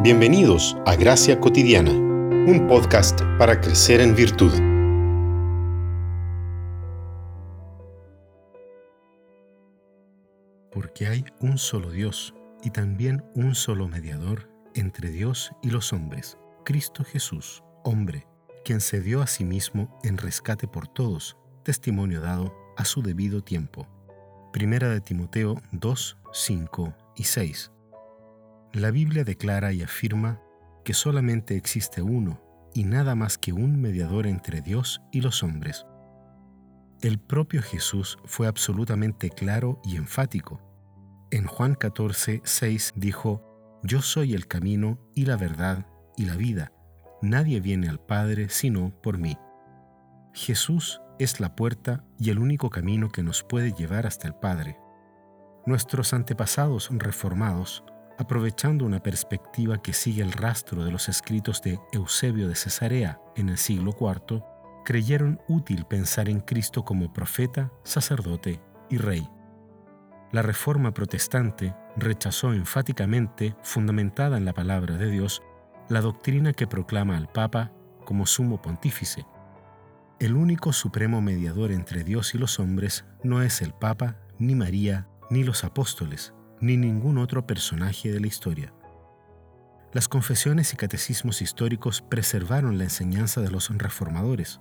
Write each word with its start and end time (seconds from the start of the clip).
Bienvenidos 0.00 0.76
a 0.86 0.94
Gracia 0.94 1.40
Cotidiana, 1.40 1.90
un 1.90 2.68
podcast 2.68 3.20
para 3.36 3.60
crecer 3.60 4.00
en 4.00 4.14
virtud. 4.14 4.52
Porque 10.70 11.08
hay 11.08 11.24
un 11.40 11.58
solo 11.58 11.90
Dios 11.90 12.32
y 12.62 12.70
también 12.70 13.24
un 13.34 13.56
solo 13.56 13.88
mediador 13.88 14.48
entre 14.76 15.10
Dios 15.10 15.50
y 15.62 15.70
los 15.70 15.92
hombres, 15.92 16.38
Cristo 16.64 17.02
Jesús, 17.02 17.64
hombre, 17.82 18.28
quien 18.64 18.80
se 18.80 19.00
dio 19.00 19.20
a 19.20 19.26
sí 19.26 19.44
mismo 19.44 19.98
en 20.04 20.16
rescate 20.16 20.68
por 20.68 20.86
todos, 20.86 21.36
testimonio 21.64 22.20
dado 22.20 22.54
a 22.76 22.84
su 22.84 23.02
debido 23.02 23.42
tiempo. 23.42 23.88
Primera 24.52 24.90
de 24.90 25.00
Timoteo 25.00 25.60
2, 25.72 26.18
5 26.32 26.94
y 27.16 27.24
6. 27.24 27.72
La 28.74 28.90
Biblia 28.90 29.24
declara 29.24 29.72
y 29.72 29.82
afirma 29.82 30.42
que 30.84 30.92
solamente 30.92 31.56
existe 31.56 32.02
uno 32.02 32.42
y 32.74 32.84
nada 32.84 33.14
más 33.14 33.38
que 33.38 33.54
un 33.54 33.80
mediador 33.80 34.26
entre 34.26 34.60
Dios 34.60 35.00
y 35.10 35.22
los 35.22 35.42
hombres. 35.42 35.86
El 37.00 37.18
propio 37.18 37.62
Jesús 37.62 38.18
fue 38.26 38.46
absolutamente 38.46 39.30
claro 39.30 39.80
y 39.84 39.96
enfático. 39.96 40.60
En 41.30 41.46
Juan 41.46 41.76
14, 41.76 42.42
6 42.44 42.92
dijo, 42.96 43.80
Yo 43.82 44.02
soy 44.02 44.34
el 44.34 44.46
camino 44.46 44.98
y 45.14 45.24
la 45.24 45.36
verdad 45.36 45.86
y 46.16 46.26
la 46.26 46.36
vida. 46.36 46.72
Nadie 47.22 47.60
viene 47.60 47.88
al 47.88 48.00
Padre 48.00 48.50
sino 48.50 48.90
por 49.00 49.16
mí. 49.16 49.38
Jesús 50.34 51.00
es 51.18 51.40
la 51.40 51.56
puerta 51.56 52.04
y 52.18 52.28
el 52.30 52.38
único 52.38 52.68
camino 52.68 53.08
que 53.08 53.22
nos 53.22 53.42
puede 53.42 53.72
llevar 53.72 54.06
hasta 54.06 54.28
el 54.28 54.34
Padre. 54.34 54.78
Nuestros 55.64 56.12
antepasados 56.12 56.90
reformados 56.92 57.82
aprovechando 58.18 58.84
una 58.84 59.00
perspectiva 59.00 59.80
que 59.80 59.92
sigue 59.92 60.22
el 60.22 60.32
rastro 60.32 60.84
de 60.84 60.90
los 60.90 61.08
escritos 61.08 61.62
de 61.62 61.78
Eusebio 61.92 62.48
de 62.48 62.56
Cesarea 62.56 63.20
en 63.36 63.48
el 63.48 63.58
siglo 63.58 63.94
IV, 63.98 64.42
creyeron 64.84 65.40
útil 65.48 65.84
pensar 65.84 66.28
en 66.28 66.40
Cristo 66.40 66.84
como 66.84 67.12
profeta, 67.12 67.70
sacerdote 67.84 68.60
y 68.90 68.96
rey. 68.98 69.28
La 70.32 70.42
reforma 70.42 70.92
protestante 70.92 71.74
rechazó 71.96 72.52
enfáticamente, 72.52 73.54
fundamentada 73.62 74.36
en 74.36 74.44
la 74.44 74.52
palabra 74.52 74.96
de 74.96 75.10
Dios, 75.10 75.42
la 75.88 76.00
doctrina 76.00 76.52
que 76.52 76.66
proclama 76.66 77.16
al 77.16 77.28
Papa 77.28 77.72
como 78.04 78.26
sumo 78.26 78.60
pontífice. 78.60 79.26
El 80.18 80.34
único 80.34 80.72
supremo 80.72 81.22
mediador 81.22 81.70
entre 81.70 82.02
Dios 82.02 82.34
y 82.34 82.38
los 82.38 82.58
hombres 82.58 83.04
no 83.22 83.42
es 83.42 83.62
el 83.62 83.72
Papa, 83.72 84.16
ni 84.38 84.54
María, 84.54 85.06
ni 85.30 85.44
los 85.44 85.64
apóstoles, 85.64 86.34
ni 86.60 86.76
ningún 86.76 87.18
otro 87.18 87.46
personaje 87.46 88.12
de 88.12 88.20
la 88.20 88.26
historia. 88.26 88.72
Las 89.92 90.08
confesiones 90.08 90.72
y 90.74 90.76
catecismos 90.76 91.40
históricos 91.40 92.02
preservaron 92.02 92.76
la 92.76 92.84
enseñanza 92.84 93.40
de 93.40 93.50
los 93.50 93.70
reformadores. 93.70 94.60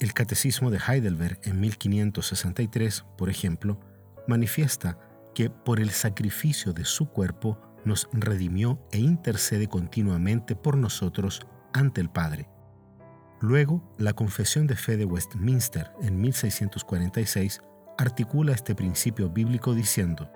El 0.00 0.14
Catecismo 0.14 0.70
de 0.70 0.78
Heidelberg 0.78 1.38
en 1.44 1.60
1563, 1.60 3.04
por 3.16 3.30
ejemplo, 3.30 3.78
manifiesta 4.26 4.98
que 5.34 5.48
por 5.48 5.78
el 5.78 5.90
sacrificio 5.90 6.72
de 6.72 6.84
su 6.84 7.06
cuerpo 7.06 7.60
nos 7.84 8.08
redimió 8.12 8.84
e 8.90 8.98
intercede 8.98 9.68
continuamente 9.68 10.56
por 10.56 10.76
nosotros 10.76 11.46
ante 11.72 12.00
el 12.00 12.10
Padre. 12.10 12.48
Luego, 13.40 13.82
la 13.98 14.12
Confesión 14.12 14.66
de 14.66 14.76
Fe 14.76 14.96
de 14.96 15.04
Westminster 15.04 15.92
en 16.00 16.20
1646 16.20 17.60
articula 17.98 18.52
este 18.52 18.74
principio 18.74 19.30
bíblico 19.30 19.74
diciendo, 19.74 20.32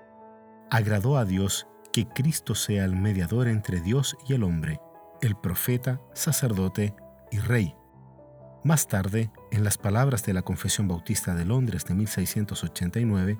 agradó 0.69 1.17
a 1.17 1.25
Dios 1.25 1.67
que 1.91 2.07
Cristo 2.07 2.55
sea 2.55 2.85
el 2.85 2.95
mediador 2.95 3.47
entre 3.47 3.81
Dios 3.81 4.17
y 4.27 4.33
el 4.33 4.43
hombre, 4.43 4.79
el 5.21 5.35
profeta, 5.35 6.01
sacerdote 6.13 6.93
y 7.31 7.39
rey. 7.39 7.75
Más 8.63 8.87
tarde, 8.87 9.31
en 9.51 9.63
las 9.63 9.77
palabras 9.77 10.23
de 10.25 10.33
la 10.33 10.41
Confesión 10.41 10.87
Bautista 10.87 11.35
de 11.35 11.45
Londres 11.45 11.85
de 11.85 11.95
1689, 11.95 13.39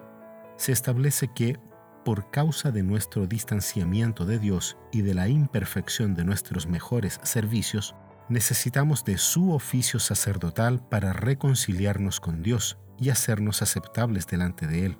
se 0.55 0.71
establece 0.71 1.29
que, 1.33 1.59
por 2.05 2.31
causa 2.31 2.71
de 2.71 2.83
nuestro 2.83 3.27
distanciamiento 3.27 4.25
de 4.25 4.39
Dios 4.39 4.77
y 4.91 5.01
de 5.01 5.13
la 5.13 5.27
imperfección 5.27 6.15
de 6.15 6.23
nuestros 6.23 6.67
mejores 6.67 7.19
servicios, 7.23 7.95
necesitamos 8.29 9.03
de 9.05 9.17
su 9.17 9.51
oficio 9.51 9.99
sacerdotal 9.99 10.81
para 10.87 11.13
reconciliarnos 11.13 12.19
con 12.19 12.41
Dios 12.41 12.77
y 12.99 13.09
hacernos 13.09 13.61
aceptables 13.61 14.27
delante 14.27 14.67
de 14.67 14.85
Él. 14.85 14.97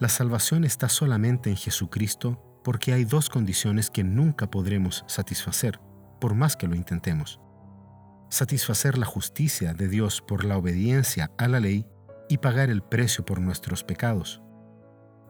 La 0.00 0.08
salvación 0.08 0.62
está 0.64 0.88
solamente 0.88 1.50
en 1.50 1.56
Jesucristo 1.56 2.40
porque 2.62 2.92
hay 2.92 3.04
dos 3.04 3.28
condiciones 3.28 3.90
que 3.90 4.04
nunca 4.04 4.48
podremos 4.48 5.04
satisfacer, 5.08 5.80
por 6.20 6.34
más 6.34 6.56
que 6.56 6.68
lo 6.68 6.76
intentemos. 6.76 7.40
Satisfacer 8.30 8.96
la 8.96 9.06
justicia 9.06 9.74
de 9.74 9.88
Dios 9.88 10.20
por 10.20 10.44
la 10.44 10.56
obediencia 10.56 11.32
a 11.36 11.48
la 11.48 11.58
ley 11.58 11.84
y 12.28 12.38
pagar 12.38 12.70
el 12.70 12.82
precio 12.82 13.24
por 13.24 13.40
nuestros 13.40 13.82
pecados. 13.82 14.40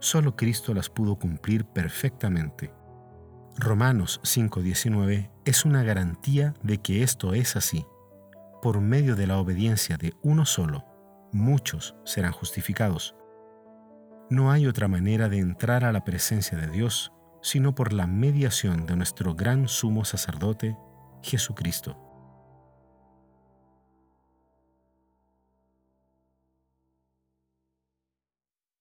Solo 0.00 0.36
Cristo 0.36 0.74
las 0.74 0.90
pudo 0.90 1.16
cumplir 1.16 1.64
perfectamente. 1.64 2.70
Romanos 3.56 4.20
5:19 4.22 5.30
es 5.46 5.64
una 5.64 5.82
garantía 5.82 6.52
de 6.62 6.76
que 6.76 7.02
esto 7.02 7.32
es 7.32 7.56
así. 7.56 7.86
Por 8.60 8.82
medio 8.82 9.16
de 9.16 9.28
la 9.28 9.38
obediencia 9.38 9.96
de 9.96 10.12
uno 10.22 10.44
solo, 10.44 10.84
muchos 11.32 11.94
serán 12.04 12.32
justificados 12.32 13.14
no 14.30 14.50
hay 14.50 14.66
otra 14.66 14.88
manera 14.88 15.28
de 15.28 15.38
entrar 15.38 15.84
a 15.84 15.92
la 15.92 16.04
presencia 16.04 16.58
de 16.58 16.68
Dios 16.68 17.12
sino 17.42 17.74
por 17.74 17.92
la 17.92 18.06
mediación 18.06 18.86
de 18.86 18.96
nuestro 18.96 19.34
gran 19.34 19.68
sumo 19.68 20.04
sacerdote, 20.04 20.76
Jesucristo. 21.22 22.07